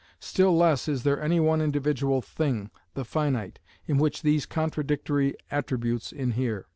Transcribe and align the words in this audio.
Still 0.19 0.57
less 0.57 0.87
is 0.87 1.03
there 1.03 1.21
any 1.21 1.39
one 1.39 1.61
individual 1.61 2.23
thing, 2.23 2.71
"The 2.95 3.05
Finite," 3.05 3.59
in 3.85 3.99
which 3.99 4.23
these 4.23 4.47
contradictory 4.47 5.35
attributes 5.51 6.11
inhere. 6.11 6.65